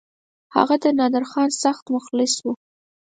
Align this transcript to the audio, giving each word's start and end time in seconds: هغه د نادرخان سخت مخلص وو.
هغه 0.55 0.75
د 0.83 0.85
نادرخان 0.99 1.49
سخت 1.63 1.85
مخلص 1.95 2.33
وو. 2.45 2.51